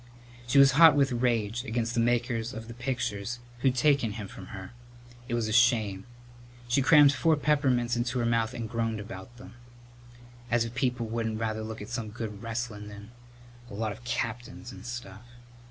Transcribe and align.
She 0.47 0.57
was 0.57 0.71
hot 0.71 0.95
with 0.95 1.11
rage 1.11 1.63
against 1.63 1.93
the 1.93 1.99
makers 1.99 2.55
of 2.55 2.75
pictures 2.79 3.37
who'd 3.59 3.75
taken 3.75 4.13
him 4.13 4.27
from 4.27 4.47
her. 4.47 4.71
It 5.27 5.35
was 5.35 5.47
a 5.47 5.53
shame. 5.53 6.05
She 6.67 6.81
crammed 6.81 7.13
four 7.13 7.35
peppermints 7.35 7.95
into 7.95 8.17
her 8.17 8.25
mouth 8.25 8.55
and 8.55 8.67
groaned 8.67 8.99
about 8.99 9.37
them, 9.37 9.53
"As 10.49 10.65
if 10.65 10.73
people 10.73 11.05
wouldn't 11.05 11.39
rather 11.39 11.61
look 11.61 11.83
at 11.83 11.89
some 11.89 12.09
good 12.09 12.41
wrestlin' 12.41 12.87
than 12.87 13.11
a 13.69 13.75
lot 13.75 13.91
of 13.91 14.03
captains 14.03 14.71
and 14.71 14.87
stuff!" 14.87 15.21